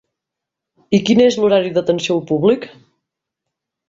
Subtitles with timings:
[0.97, 2.65] I quin és l'horari d'atenció al públic?